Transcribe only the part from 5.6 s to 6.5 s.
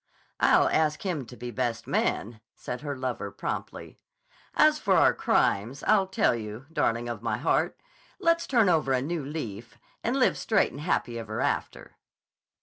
I'll tell